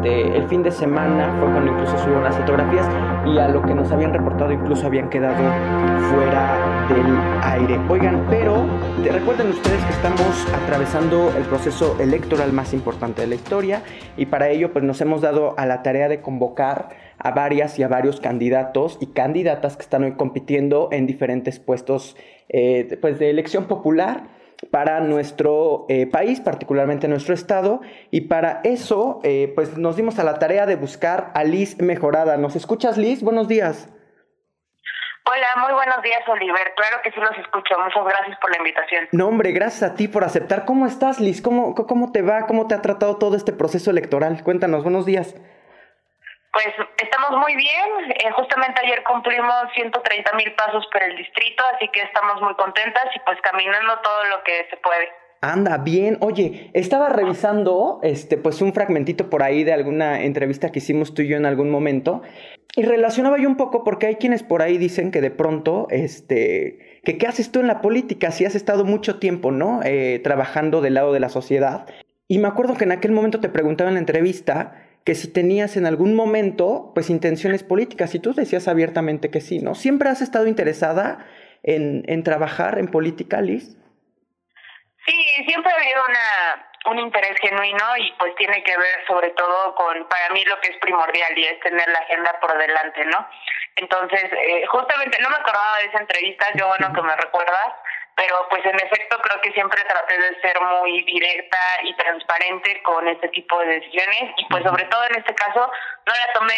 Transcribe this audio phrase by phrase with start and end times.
[0.00, 2.86] este, el fin de semana fue cuando incluso subieron las fotografías
[3.26, 5.36] y a lo que nos habían reportado incluso habían quedado
[6.10, 7.78] fuera del aire.
[7.88, 8.64] Oigan, pero
[9.04, 13.82] recuerden ustedes que estamos atravesando el proceso electoral más importante de la historia
[14.16, 16.88] y para ello pues nos hemos dado a la tarea de convocar
[17.18, 22.16] a varias y a varios candidatos y candidatas que están hoy compitiendo en diferentes puestos
[22.48, 24.39] eh, pues de elección popular
[24.70, 27.80] para nuestro eh, país, particularmente nuestro estado,
[28.10, 32.36] y para eso eh, pues nos dimos a la tarea de buscar a Liz Mejorada.
[32.36, 33.22] ¿Nos escuchas Liz?
[33.22, 33.88] Buenos días.
[35.24, 39.08] Hola, muy buenos días Oliver, claro que sí los escucho, muchas gracias por la invitación.
[39.12, 40.64] No hombre, gracias a ti por aceptar.
[40.64, 41.40] ¿Cómo estás Liz?
[41.40, 42.46] ¿Cómo, cómo te va?
[42.46, 44.42] ¿Cómo te ha tratado todo este proceso electoral?
[44.42, 45.36] Cuéntanos, buenos días.
[46.52, 46.66] Pues
[47.02, 48.10] estamos muy bien.
[48.10, 53.04] Eh, justamente ayer cumplimos 130 mil pasos por el distrito, así que estamos muy contentas
[53.14, 55.08] y pues caminando todo lo que se puede.
[55.42, 56.18] Anda, bien.
[56.20, 61.22] Oye, estaba revisando este, pues un fragmentito por ahí de alguna entrevista que hicimos tú
[61.22, 62.20] y yo en algún momento.
[62.76, 67.00] Y relacionaba yo un poco porque hay quienes por ahí dicen que de pronto, este,
[67.04, 69.80] que qué haces tú en la política si has estado mucho tiempo, ¿no?
[69.82, 71.86] Eh, trabajando del lado de la sociedad.
[72.28, 75.76] Y me acuerdo que en aquel momento te preguntaba en la entrevista que si tenías
[75.76, 79.74] en algún momento, pues, intenciones políticas, y tú decías abiertamente que sí, ¿no?
[79.74, 81.26] ¿Siempre has estado interesada
[81.62, 83.76] en, en trabajar en política, Liz?
[85.06, 89.74] Sí, siempre ha habido una, un interés genuino y pues tiene que ver sobre todo
[89.74, 93.26] con, para mí lo que es primordial y es tener la agenda por delante, ¿no?
[93.76, 97.74] Entonces, eh, justamente no me acordaba de esa entrevista, qué bueno que me recuerdas,
[98.20, 103.08] pero pues en efecto creo que siempre traté de ser muy directa y transparente con
[103.08, 105.60] este tipo de decisiones y pues sobre todo en este caso
[106.06, 106.52] no la tomé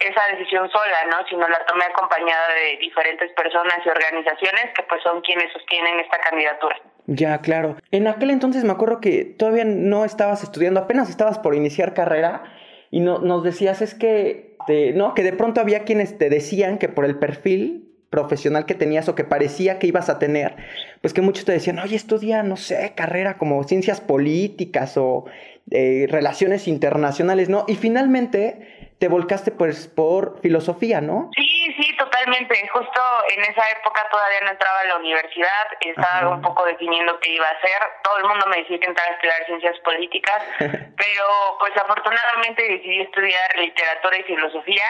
[0.00, 1.26] esa decisión sola, ¿no?
[1.26, 6.18] Sino la tomé acompañada de diferentes personas y organizaciones que pues son quienes sostienen esta
[6.18, 6.76] candidatura.
[7.06, 7.76] Ya, claro.
[7.90, 12.42] En aquel entonces me acuerdo que todavía no estabas estudiando, apenas estabas por iniciar carrera
[12.90, 14.58] y no, nos decías es que,
[14.94, 19.08] no, que de pronto había quienes te decían que por el perfil profesional que tenías
[19.08, 20.56] o que parecía que ibas a tener,
[21.00, 25.26] pues que muchos te decían, oye, estudia, no sé, carrera como ciencias políticas o
[25.70, 27.64] eh, relaciones internacionales, ¿no?
[27.68, 31.30] Y finalmente te volcaste pues por filosofía, ¿no?
[31.36, 32.66] Sí, sí, totalmente.
[32.68, 33.00] Justo
[33.36, 37.46] en esa época todavía no entraba a la universidad, estaba un poco definiendo qué iba
[37.46, 37.78] a hacer.
[38.02, 41.24] Todo el mundo me decía que entrara a estudiar ciencias políticas, pero
[41.60, 44.84] pues afortunadamente decidí estudiar literatura y filosofía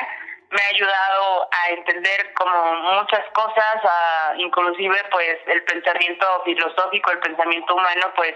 [0.50, 7.18] me ha ayudado a entender como muchas cosas, a, inclusive pues el pensamiento filosófico, el
[7.18, 8.34] pensamiento humano, pues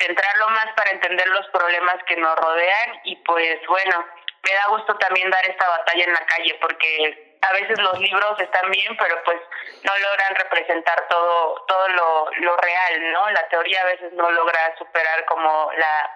[0.00, 4.04] centrarlo más para entender los problemas que nos rodean y pues bueno,
[4.42, 8.40] me da gusto también dar esta batalla en la calle porque a veces los libros
[8.40, 9.38] están bien, pero pues
[9.84, 13.30] no logran representar todo todo lo, lo real, ¿no?
[13.30, 16.10] La teoría a veces no logra superar como la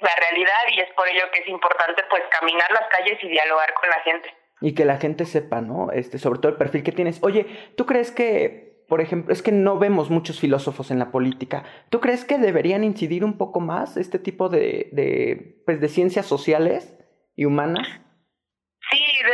[0.00, 3.74] la realidad y es por ello que es importante pues caminar las calles y dialogar
[3.74, 5.90] con la gente y que la gente sepa, ¿no?
[5.92, 7.18] Este, sobre todo el perfil que tienes.
[7.22, 7.46] Oye,
[7.76, 11.64] ¿tú crees que, por ejemplo, es que no vemos muchos filósofos en la política?
[11.90, 16.26] ¿Tú crees que deberían incidir un poco más este tipo de, de, pues, de ciencias
[16.26, 16.96] sociales
[17.36, 17.86] y humanas?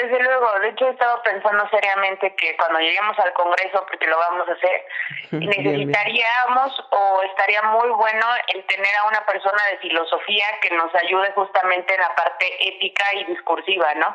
[0.05, 0.61] Desde luego.
[0.61, 4.53] De hecho, he estado pensando seriamente que cuando lleguemos al Congreso, porque lo vamos a
[4.53, 4.85] hacer,
[5.31, 11.33] necesitaríamos o estaría muy bueno el tener a una persona de filosofía que nos ayude
[11.33, 14.15] justamente en la parte ética y discursiva, ¿no?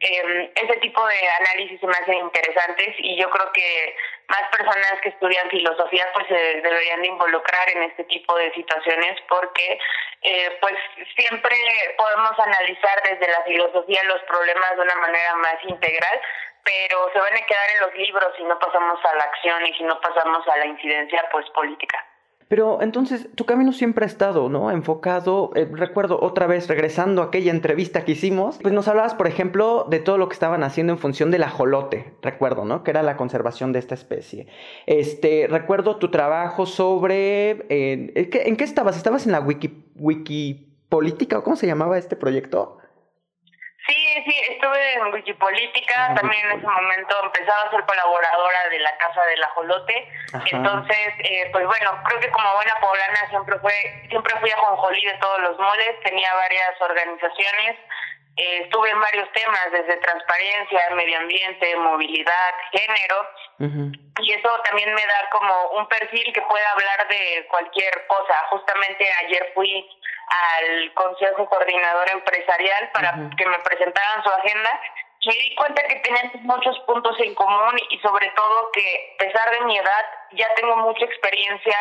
[0.00, 3.96] eh, ese tipo de análisis se me hacen interesantes y yo creo que
[4.30, 9.18] más personas que estudian filosofía pues se deberían de involucrar en este tipo de situaciones
[9.28, 9.78] porque
[10.22, 10.74] eh, pues
[11.16, 11.56] siempre
[11.96, 16.20] podemos analizar desde la filosofía los problemas de una manera más integral
[16.62, 19.74] pero se van a quedar en los libros si no pasamos a la acción y
[19.74, 22.04] si no pasamos a la incidencia pues política.
[22.50, 24.72] Pero entonces tu camino siempre ha estado, ¿no?
[24.72, 29.28] Enfocado, eh, recuerdo otra vez regresando a aquella entrevista que hicimos, pues nos hablabas, por
[29.28, 32.82] ejemplo, de todo lo que estaban haciendo en función del ajolote, recuerdo, ¿no?
[32.82, 34.48] Que era la conservación de esta especie.
[34.86, 38.96] Este, recuerdo tu trabajo sobre, eh, ¿en qué estabas?
[38.96, 42.79] ¿Estabas en la wiki, wikipolítica o cómo se llamaba este proyecto?
[43.86, 48.96] Sí, sí, estuve en Wikipolítica, también en ese momento empezaba a ser colaboradora de la
[48.98, 50.08] Casa del Ajolote,
[50.52, 53.72] entonces, eh, pues bueno, creo que como buena poblana siempre fue,
[54.08, 57.76] siempre fui a Jonjolí de todos los moles, tenía varias organizaciones,
[58.36, 63.28] eh, estuve en varios temas, desde transparencia, medio ambiente, movilidad, género,
[64.22, 68.34] y eso también me da como un perfil que pueda hablar de cualquier cosa.
[68.50, 69.86] Justamente ayer fui
[70.30, 74.80] al Consejo Coordinador Empresarial para que me presentaran su agenda.
[75.26, 79.50] Me di cuenta que tenemos muchos puntos en común y sobre todo que a pesar
[79.50, 81.76] de mi edad ya tengo mucha experiencia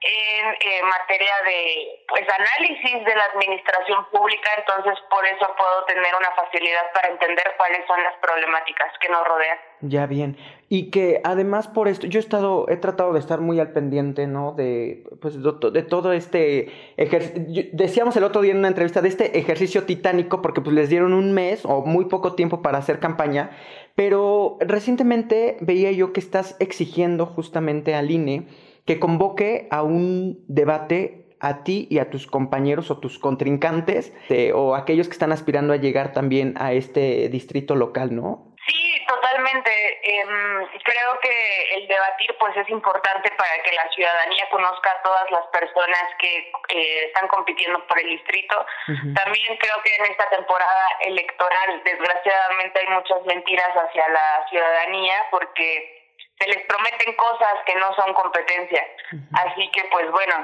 [0.00, 6.30] en materia de pues análisis de la administración pública, entonces por eso puedo tener una
[6.32, 9.58] facilidad para entender cuáles son las problemáticas que nos rodean.
[9.80, 10.36] Ya bien.
[10.68, 14.26] Y que además por esto, yo he estado, he tratado de estar muy al pendiente,
[14.26, 14.52] ¿no?
[14.52, 17.70] De, pues, de, todo este ejercicio.
[17.72, 21.12] Decíamos el otro día en una entrevista de este ejercicio titánico, porque pues les dieron
[21.12, 23.50] un mes o muy poco tiempo para hacer campaña.
[23.94, 28.46] Pero recientemente veía yo que estás exigiendo justamente al INE
[28.88, 34.14] que convoque a un debate a ti y a tus compañeros o tus contrincantes
[34.54, 38.56] o aquellos que están aspirando a llegar también a este distrito local, ¿no?
[38.66, 39.70] Sí, totalmente.
[40.02, 45.30] Em, creo que el debatir pues es importante para que la ciudadanía conozca a todas
[45.32, 48.56] las personas que eh, están compitiendo por el distrito.
[49.14, 55.97] También creo que en esta temporada electoral desgraciadamente hay muchas mentiras hacia la ciudadanía porque
[56.38, 58.86] se les prometen cosas que no son competencia.
[59.32, 60.34] Así que, pues bueno,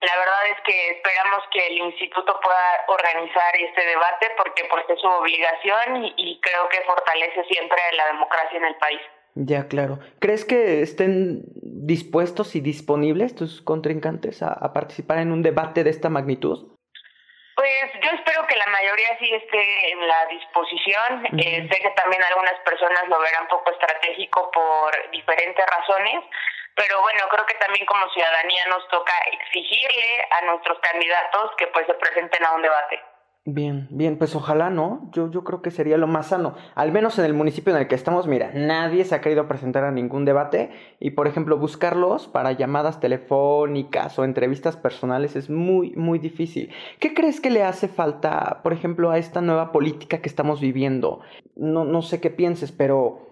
[0.00, 5.00] la verdad es que esperamos que el instituto pueda organizar este debate porque pues es
[5.00, 9.00] su obligación y, creo que fortalece siempre la democracia en el país.
[9.34, 10.00] Ya, claro.
[10.20, 16.08] ¿Crees que estén dispuestos y disponibles tus contrincantes a participar en un debate de esta
[16.08, 16.77] magnitud?
[17.58, 21.26] Pues yo espero que la mayoría sí esté en la disposición.
[21.40, 26.22] Eh, sé que también algunas personas lo verán poco estratégico por diferentes razones,
[26.76, 31.84] pero bueno, creo que también como ciudadanía nos toca exigirle a nuestros candidatos que pues
[31.86, 33.02] se presenten a un debate.
[33.44, 37.18] Bien, bien, pues ojalá no, yo, yo creo que sería lo más sano, al menos
[37.18, 40.26] en el municipio en el que estamos, mira, nadie se ha querido presentar a ningún
[40.26, 40.70] debate
[41.00, 46.70] y por ejemplo buscarlos para llamadas telefónicas o entrevistas personales es muy, muy difícil.
[47.00, 51.20] ¿Qué crees que le hace falta, por ejemplo, a esta nueva política que estamos viviendo?
[51.56, 53.28] No, no sé qué pienses, pero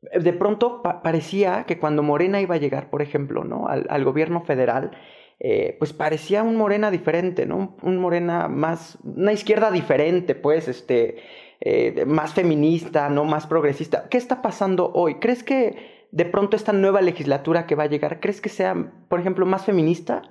[0.00, 3.66] de pronto parecía que cuando Morena iba a llegar, por ejemplo, ¿no?
[3.68, 4.92] al gobierno federal,
[5.40, 7.76] eh, pues parecía un Morena diferente, ¿no?
[7.82, 11.22] Un Morena más, una izquierda diferente, pues, este,
[11.60, 13.24] eh, más feminista, ¿no?
[13.24, 14.08] Más progresista.
[14.08, 15.20] ¿Qué está pasando hoy?
[15.20, 18.74] ¿Crees que de pronto esta nueva legislatura que va a llegar, crees que sea,
[19.08, 20.22] por ejemplo, más feminista?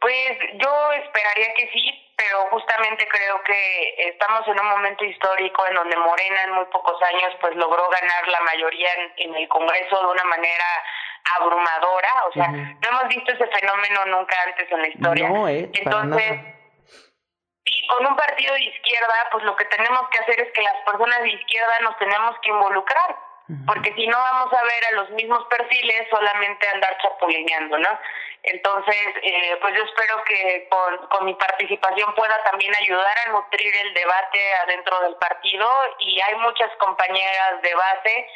[0.00, 1.84] Pues yo esperaría que sí,
[2.16, 6.96] pero justamente creo que estamos en un momento histórico en donde Morena en muy pocos
[7.02, 10.64] años pues logró ganar la mayoría en el Congreso de una manera
[11.38, 15.28] abrumadora, o sea, no hemos visto ese fenómeno nunca antes en la historia.
[15.50, 16.40] Eh, Entonces,
[17.64, 20.76] y con un partido de izquierda, pues lo que tenemos que hacer es que las
[20.84, 23.16] personas de izquierda nos tenemos que involucrar,
[23.66, 27.98] porque si no vamos a ver a los mismos perfiles solamente andar chapulineando, ¿no?
[28.42, 33.74] Entonces, eh, pues yo espero que con, con mi participación pueda también ayudar a nutrir
[33.74, 35.68] el debate adentro del partido
[35.98, 38.28] y hay muchas compañeras de base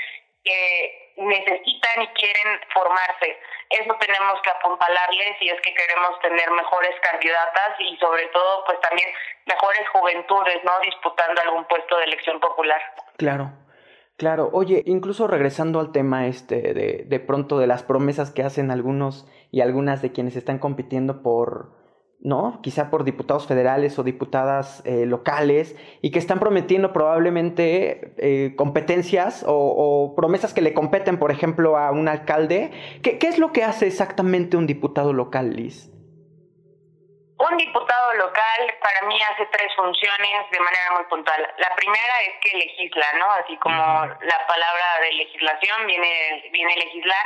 [0.45, 3.37] que necesitan y quieren formarse.
[3.69, 8.81] Eso tenemos que apuntalarles si es que queremos tener mejores candidatas y sobre todo pues
[8.81, 9.09] también
[9.47, 10.81] mejores juventudes, ¿no?
[10.81, 12.81] Disputando algún puesto de elección popular.
[13.17, 13.53] Claro.
[14.17, 18.71] Claro, oye, incluso regresando al tema este de, de pronto de las promesas que hacen
[18.71, 21.80] algunos y algunas de quienes están compitiendo por,
[22.22, 22.61] ¿no?
[22.62, 29.44] Quizá por diputados federales o diputadas eh, locales y que están prometiendo probablemente eh, competencias
[29.46, 32.70] o, promesas que le competen, por ejemplo, a un alcalde.
[33.02, 35.88] ¿Qué, ¿Qué, es lo que hace exactamente un diputado local, Liz?
[37.40, 41.40] Un diputado local para mí hace tres funciones de manera muy puntual.
[41.56, 43.31] La primera es que legisla, ¿no?
[43.32, 47.24] Así como la palabra de legislación viene, viene legislar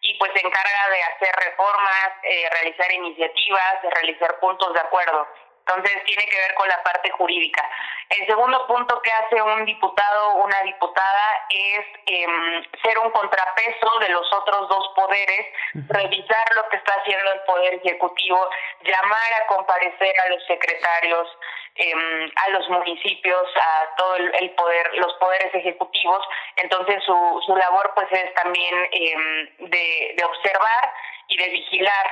[0.00, 5.26] y pues se encarga de hacer reformas, eh, realizar iniciativas, realizar puntos de acuerdo.
[5.68, 7.62] Entonces tiene que ver con la parte jurídica.
[8.08, 13.98] El segundo punto que hace un diputado o una diputada es em, ser un contrapeso
[14.00, 15.46] de los otros dos poderes,
[15.88, 18.48] revisar lo que está haciendo el Poder Ejecutivo,
[18.80, 21.28] llamar a comparecer a los secretarios,
[21.74, 26.26] em, a los municipios, a todo el, poder, los poderes ejecutivos.
[26.56, 30.94] Entonces su, su labor pues es también em, de, de observar
[31.28, 32.06] y de vigilar,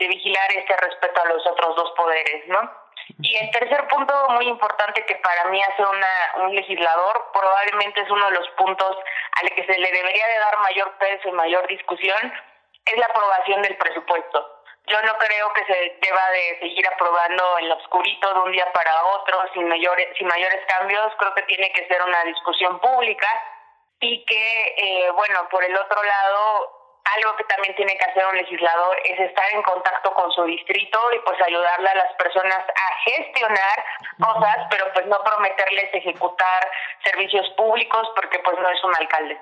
[0.00, 2.87] de vigilar este respeto a los otros dos poderes, ¿no?
[3.20, 8.10] Y el tercer punto muy importante que para mí hace una, un legislador, probablemente es
[8.10, 8.96] uno de los puntos
[9.40, 12.32] al que se le debería de dar mayor peso y mayor discusión,
[12.84, 14.58] es la aprobación del presupuesto.
[14.86, 19.04] Yo no creo que se deba de seguir aprobando el obscurito de un día para
[19.04, 21.12] otro sin mayores, sin mayores cambios.
[21.18, 23.28] Creo que tiene que ser una discusión pública
[24.00, 26.77] y que, eh, bueno, por el otro lado,
[27.16, 30.98] algo que también tiene que hacer un legislador es estar en contacto con su distrito
[31.14, 33.84] y pues ayudarle a las personas a gestionar
[34.18, 36.70] cosas, pero pues no prometerles ejecutar
[37.04, 39.38] servicios públicos porque pues no es un alcalde.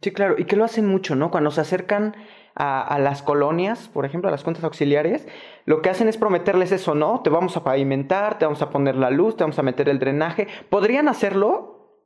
[0.00, 1.30] Sí, claro, y que lo hacen mucho, ¿no?
[1.30, 2.16] Cuando se acercan
[2.54, 5.26] a, las colonias, por ejemplo, a las cuentas auxiliares,
[5.66, 7.22] lo que hacen es prometerles eso, ¿no?
[7.22, 9.98] Te vamos a pavimentar, te vamos a poner la luz, te vamos a meter el
[9.98, 10.46] drenaje.
[10.70, 12.00] ¿Podrían hacerlo?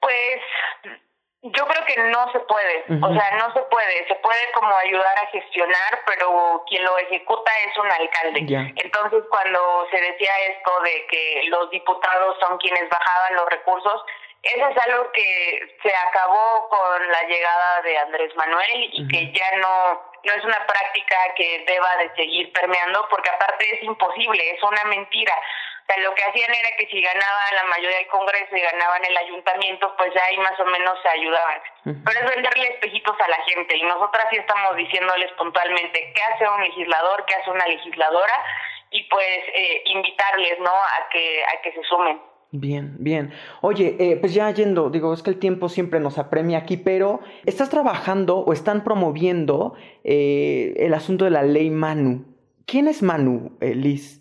[0.00, 0.40] Pues
[1.42, 5.18] yo creo que no se puede, o sea, no se puede, se puede como ayudar
[5.18, 8.72] a gestionar, pero quien lo ejecuta es un alcalde.
[8.76, 14.04] Entonces, cuando se decía esto de que los diputados son quienes bajaban los recursos,
[14.42, 19.56] eso es algo que se acabó con la llegada de Andrés Manuel y que ya
[19.58, 24.62] no, no es una práctica que deba de seguir permeando porque aparte es imposible, es
[24.62, 25.34] una mentira.
[25.90, 29.16] Sea, lo que hacían era que si ganaba la mayoría del Congreso y ganaban el
[29.16, 31.58] ayuntamiento, pues ya ahí más o menos se ayudaban.
[31.82, 36.48] Pero es venderle espejitos a la gente y nosotras sí estamos diciéndoles puntualmente qué hace
[36.48, 38.34] un legislador, qué hace una legisladora
[38.92, 40.70] y pues eh, invitarles, ¿no?
[40.70, 42.20] A que a que se sumen.
[42.52, 43.32] Bien, bien.
[43.60, 47.20] Oye, eh, pues ya yendo, digo, es que el tiempo siempre nos apremia aquí, pero
[47.46, 52.24] ¿estás trabajando o están promoviendo eh, el asunto de la ley Manu?
[52.66, 54.19] ¿Quién es Manu, eh, Liz?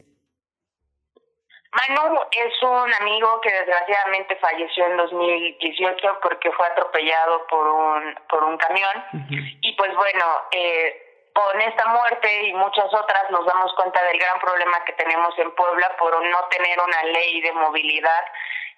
[1.72, 8.44] Manu es un amigo que desgraciadamente falleció en 2018 porque fue atropellado por un, por
[8.44, 9.04] un camión.
[9.62, 14.40] Y pues bueno, eh, con esta muerte y muchas otras nos damos cuenta del gran
[14.40, 18.26] problema que tenemos en Puebla por no tener una ley de movilidad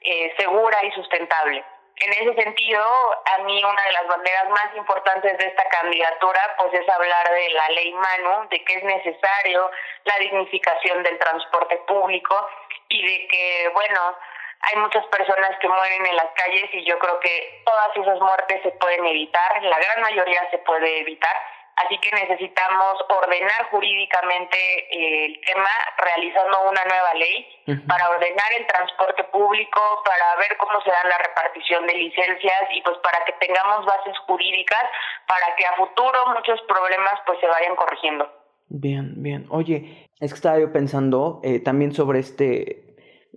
[0.01, 1.63] eh, segura y sustentable.
[1.95, 2.81] En ese sentido,
[3.25, 7.49] a mí una de las banderas más importantes de esta candidatura pues es hablar de
[7.49, 9.69] la ley Manu, de que es necesario
[10.05, 12.47] la dignificación del transporte público
[12.91, 14.17] y de que, bueno,
[14.61, 18.61] hay muchas personas que mueren en las calles y yo creo que todas esas muertes
[18.61, 21.35] se pueden evitar, la gran mayoría se puede evitar
[21.75, 27.47] Así que necesitamos ordenar jurídicamente eh, el tema realizando una nueva ley
[27.87, 32.81] para ordenar el transporte público, para ver cómo se da la repartición de licencias y
[32.81, 34.83] pues para que tengamos bases jurídicas
[35.25, 38.40] para que a futuro muchos problemas pues se vayan corrigiendo.
[38.73, 39.47] Bien, bien.
[39.49, 42.87] Oye, es que estaba yo pensando eh, también sobre este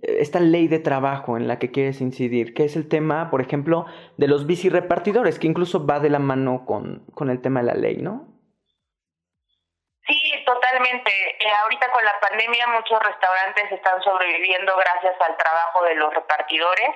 [0.01, 3.85] esta ley de trabajo en la que quieres incidir, que es el tema, por ejemplo,
[4.17, 7.65] de los bici repartidores, que incluso va de la mano con, con el tema de
[7.65, 8.35] la ley, ¿no?
[10.07, 11.11] Sí, totalmente.
[11.11, 16.91] Eh, ahorita con la pandemia muchos restaurantes están sobreviviendo gracias al trabajo de los repartidores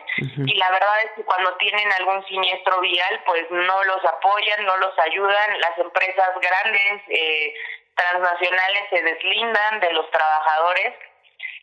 [0.46, 4.78] y la verdad es que cuando tienen algún siniestro vial pues no los apoyan, no
[4.78, 5.60] los ayudan.
[5.60, 7.54] Las empresas grandes, eh,
[8.00, 10.94] transnacionales se deslindan de los trabajadores.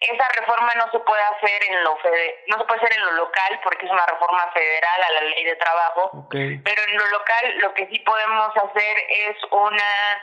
[0.01, 1.99] Esa reforma no se puede hacer en lo
[2.49, 5.45] no se puede hacer en lo local porque es una reforma federal a la ley
[5.45, 10.23] de trabajo, pero en lo local lo que sí podemos hacer es una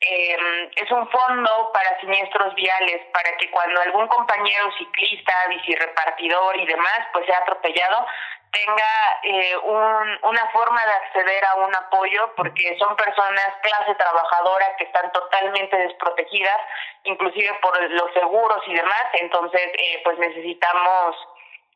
[0.00, 6.66] eh, es un fondo para siniestros viales, para que cuando algún compañero ciclista, bicirepartidor y
[6.66, 8.06] demás, pues sea atropellado,
[8.52, 14.76] tenga eh, un, una forma de acceder a un apoyo, porque son personas clase trabajadora
[14.76, 16.58] que están totalmente desprotegidas,
[17.04, 21.16] inclusive por los seguros y demás, entonces eh, pues necesitamos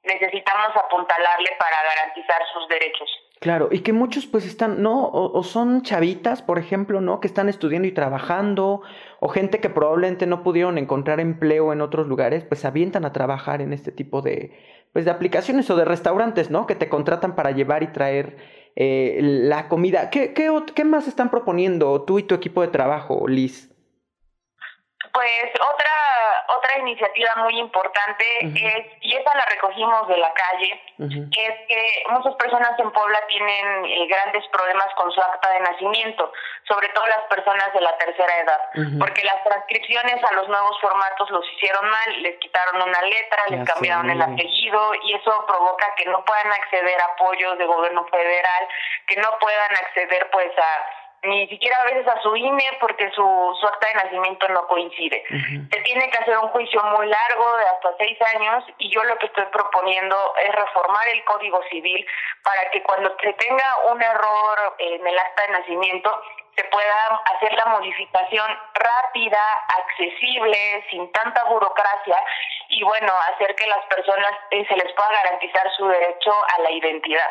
[0.05, 3.09] necesitamos apuntalarle para garantizar sus derechos.
[3.43, 5.11] Claro, y que muchos pues están, ¿no?
[5.13, 7.19] O, son chavitas, por ejemplo, ¿no?
[7.19, 8.83] Que están estudiando y trabajando,
[9.19, 13.13] o gente que probablemente no pudieron encontrar empleo en otros lugares, pues se avientan a
[13.13, 14.57] trabajar en este tipo de,
[14.93, 16.69] pues de aplicaciones o de restaurantes, ¿no?
[16.69, 18.37] Que te contratan para llevar y traer
[18.77, 20.09] eh, la comida.
[20.11, 23.73] ¿Qué, qué, ¿Qué más están proponiendo tú y tu equipo de trabajo, Liz?
[25.13, 25.91] Pues otra
[26.49, 32.35] otra iniciativa muy importante es, y esa la recogimos de la calle, es que muchas
[32.37, 36.33] personas en Puebla tienen eh, grandes problemas con su acta de nacimiento,
[36.69, 38.61] sobre todo las personas de la tercera edad,
[38.99, 43.69] porque las transcripciones a los nuevos formatos los hicieron mal, les quitaron una letra, les
[43.69, 48.69] cambiaron el apellido y eso provoca que no puedan acceder a apoyos de gobierno federal,
[49.07, 53.57] que no puedan acceder pues a ni siquiera a veces a su INE porque su,
[53.61, 55.23] su acta de nacimiento no coincide.
[55.71, 59.17] Se tiene que hacer un juicio muy largo de hasta seis años y yo lo
[59.19, 62.05] que estoy proponiendo es reformar el Código Civil
[62.43, 66.23] para que cuando se tenga un error en el acta de nacimiento
[66.57, 69.41] se pueda hacer la modificación rápida,
[69.79, 72.19] accesible, sin tanta burocracia
[72.69, 76.71] y bueno, hacer que las personas eh, se les pueda garantizar su derecho a la
[76.71, 77.31] identidad.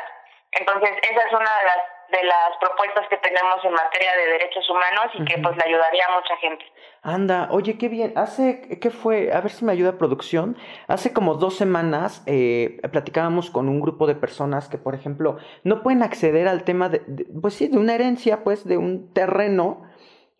[0.52, 4.70] Entonces, esa es una de las de las propuestas que tenemos en materia de derechos
[4.70, 6.66] humanos y que pues le ayudaría a mucha gente.
[7.02, 8.14] Anda, oye, qué bien.
[8.18, 9.32] Hace, ¿qué fue?
[9.34, 10.58] A ver si me ayuda producción.
[10.88, 15.82] Hace como dos semanas eh, platicábamos con un grupo de personas que, por ejemplo, no
[15.82, 17.00] pueden acceder al tema de,
[17.42, 19.90] pues sí, de una herencia, pues, de un terreno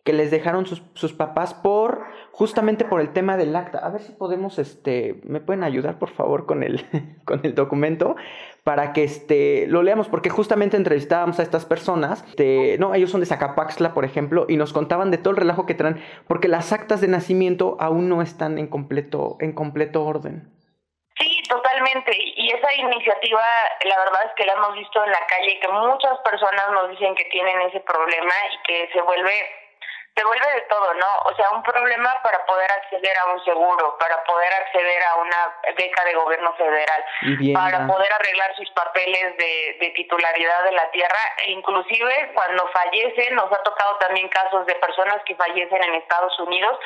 [0.04, 3.78] que les dejaron sus, sus, papás por justamente por el tema del acta.
[3.78, 6.84] A ver si podemos, este, me pueden ayudar por favor con el,
[7.24, 8.16] con el documento
[8.64, 13.20] para que este, lo leamos, porque justamente entrevistábamos a estas personas, este, no, ellos son
[13.20, 16.72] de Zacapaxla, por ejemplo, y nos contaban de todo el relajo que traen, porque las
[16.72, 20.48] actas de nacimiento aún no están en completo, en completo orden.
[21.18, 22.12] Sí, totalmente.
[22.36, 23.42] Y esa iniciativa,
[23.84, 27.14] la verdad es que la hemos visto en la calle, que muchas personas nos dicen
[27.14, 29.61] que tienen ese problema y que se vuelve
[30.14, 31.06] se vuelve de todo, ¿no?
[31.24, 35.56] O sea, un problema para poder acceder a un seguro, para poder acceder a una
[35.76, 37.04] beca de gobierno federal,
[37.54, 43.34] para poder arreglar sus papeles de, de titularidad de la tierra, e inclusive cuando fallecen,
[43.34, 46.78] nos ha tocado también casos de personas que fallecen en Estados Unidos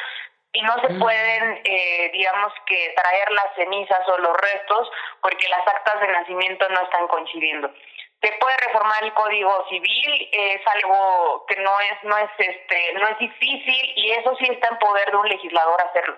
[0.52, 0.98] y no se mm.
[0.98, 4.90] pueden, eh, digamos que, traer las cenizas o los restos
[5.20, 7.70] porque las actas de nacimiento no están coincidiendo
[8.20, 13.08] se puede reformar el código civil es algo que no es no es este no
[13.08, 16.16] es difícil y eso sí está en poder de un legislador hacerlo.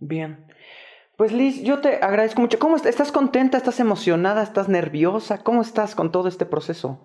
[0.00, 0.46] Bien.
[1.16, 2.58] Pues Liz yo te agradezco mucho.
[2.58, 6.98] Cómo estás contenta estás emocionada estás nerviosa cómo estás con todo este proceso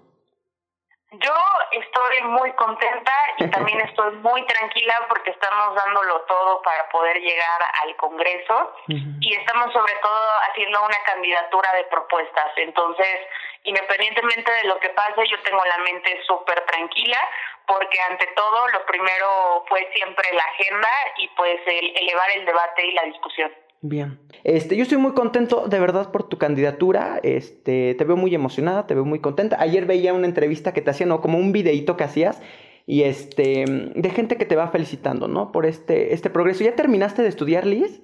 [1.11, 1.33] yo
[1.71, 7.61] estoy muy contenta y también estoy muy tranquila porque estamos dándolo todo para poder llegar
[7.83, 12.51] al Congreso y estamos sobre todo haciendo una candidatura de propuestas.
[12.57, 13.19] Entonces,
[13.63, 17.19] independientemente de lo que pase, yo tengo la mente súper tranquila
[17.67, 20.87] porque ante todo lo primero fue siempre la agenda
[21.17, 23.51] y pues el elevar el debate y la discusión.
[23.81, 24.19] Bien.
[24.43, 27.19] Este, yo estoy muy contento de verdad por tu candidatura.
[27.21, 29.57] Este, te veo muy emocionada, te veo muy contenta.
[29.59, 31.21] Ayer veía una entrevista que te hacían, ¿no?
[31.21, 32.41] Como un videíto que hacías
[32.85, 35.51] y este de gente que te va felicitando, ¿no?
[35.51, 36.63] Por este este progreso.
[36.63, 38.01] ¿Ya terminaste de estudiar, Liz?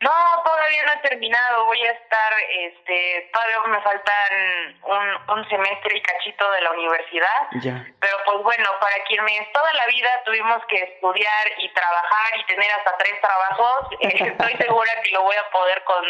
[0.00, 0.10] No,
[0.68, 1.64] todavía no he terminado.
[1.64, 7.40] Voy a estar, este, todavía me faltan un, un semestre y cachito de la universidad.
[7.62, 7.86] Ya.
[8.00, 12.70] Pero pues bueno, para quienes toda la vida tuvimos que estudiar y trabajar y tener
[12.72, 16.04] hasta tres trabajos, estoy segura que lo voy a poder con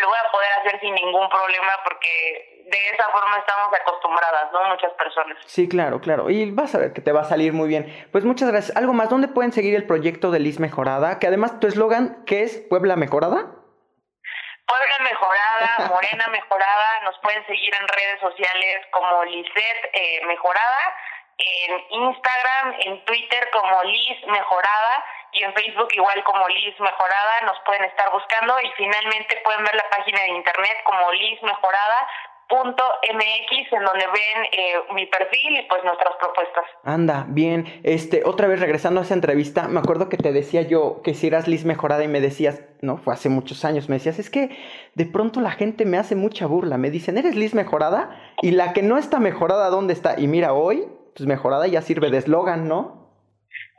[0.00, 4.64] lo voy a poder hacer sin ningún problema porque de esa forma estamos acostumbradas, ¿no?
[4.70, 5.38] Muchas personas.
[5.46, 6.28] Sí, claro, claro.
[6.28, 8.08] Y vas a ver que te va a salir muy bien.
[8.12, 8.76] Pues muchas gracias.
[8.76, 9.08] ¿Algo más?
[9.08, 11.20] ¿Dónde pueden seguir el proyecto de Liz Mejorada?
[11.20, 12.58] Que además tu eslogan, ¿qué es?
[12.68, 13.57] ¿Puebla Mejorada?
[14.68, 17.00] Puebla Mejorada, Morena Mejorada.
[17.04, 20.94] Nos pueden seguir en redes sociales como Lizeth eh, Mejorada,
[21.38, 27.58] en Instagram, en Twitter como Liz Mejorada y en Facebook igual como Liz Mejorada nos
[27.60, 32.08] pueden estar buscando y finalmente pueden ver la página de internet como Liz Mejorada
[32.48, 32.82] punto
[33.12, 36.64] mx en donde ven eh, mi perfil y pues nuestras propuestas.
[36.84, 37.80] Anda, bien.
[37.84, 41.26] Este, otra vez regresando a esa entrevista, me acuerdo que te decía yo que si
[41.26, 44.56] eras Liz mejorada y me decías, no, fue hace muchos años, me decías, es que
[44.94, 48.18] de pronto la gente me hace mucha burla, me dicen, ¿eres Liz mejorada?
[48.42, 50.18] Y la que no está mejorada, ¿dónde está?
[50.18, 52.98] Y mira, hoy, pues mejorada ya sirve de eslogan, ¿no?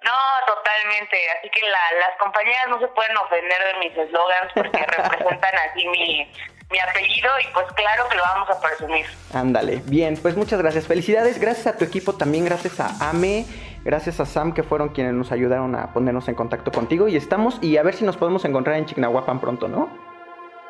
[0.04, 1.18] No, totalmente.
[1.38, 5.88] Así que la, las compañías no se pueden ofender de mis eslogans porque representan así
[5.88, 6.32] mi,
[6.72, 9.06] mi apellido y pues claro que lo vamos a presumir.
[9.34, 10.86] Ándale, bien, pues muchas gracias.
[10.86, 13.46] Felicidades, gracias a tu equipo, también gracias a Ame,
[13.84, 17.58] gracias a Sam que fueron quienes nos ayudaron a ponernos en contacto contigo y estamos
[17.62, 19.90] y a ver si nos podemos encontrar en Chignahuapan pronto, ¿no?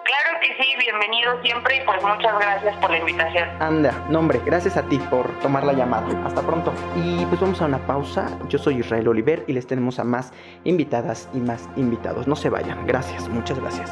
[0.06, 3.48] Claro que sí, bienvenido siempre y pues muchas gracias por la invitación.
[3.62, 6.08] Anda, nombre, gracias a ti por tomar la llamada.
[6.26, 6.74] Hasta pronto.
[6.96, 8.40] Y pues vamos a una pausa.
[8.48, 10.34] Yo soy Israel Oliver y les tenemos a más
[10.64, 12.26] invitadas y más invitados.
[12.26, 12.88] No se vayan.
[12.88, 13.92] Gracias, muchas gracias.